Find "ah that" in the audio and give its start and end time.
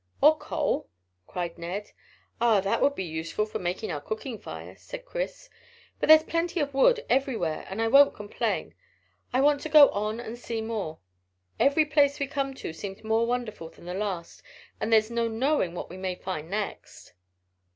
2.41-2.81